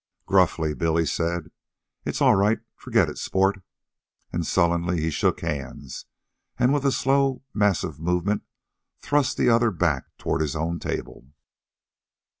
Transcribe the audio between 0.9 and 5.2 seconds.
said, "It's all right forget it, sport;" and sullenly he